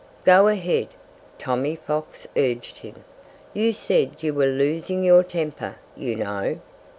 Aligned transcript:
"Go 0.23 0.47
ahead!" 0.47 0.87
Tommy 1.37 1.75
Fox 1.75 2.25
urged 2.35 2.79
him. 2.79 3.03
"You 3.53 3.71
said 3.71 4.23
you 4.23 4.33
were 4.33 4.47
losing 4.47 5.03
your 5.03 5.21
temper, 5.23 5.75
you 5.95 6.15
know." 6.15 6.59